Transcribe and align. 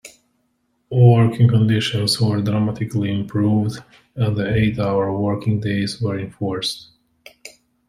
Working 0.89 1.47
conditions 1.47 2.19
were 2.19 2.41
dramatically 2.41 3.11
improved 3.13 3.83
and 4.15 4.35
the 4.35 4.51
eight-hour 4.51 5.15
working 5.15 5.59
days 5.59 6.01
were 6.01 6.17
enforced. 6.17 6.87